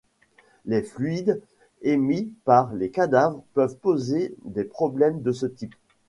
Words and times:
Les 0.65 0.81
fluides 0.81 1.39
émis 1.83 2.33
par 2.43 2.73
les 2.73 2.89
cadavres 2.89 3.43
peuvent 3.53 3.77
poser 3.77 4.33
des 4.45 4.63
problèmes 4.63 5.21
de 5.21 5.31
ce 5.31 5.45
type. 5.45 5.75